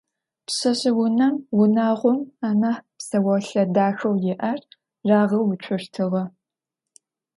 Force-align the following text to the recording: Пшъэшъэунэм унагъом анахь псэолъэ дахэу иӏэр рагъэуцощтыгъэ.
Пшъэшъэунэм 0.45 1.35
унагъом 1.61 2.19
анахь 2.47 2.81
псэолъэ 2.97 3.63
дахэу 3.73 4.15
иӏэр 4.31 4.59
рагъэуцощтыгъэ. 5.07 6.23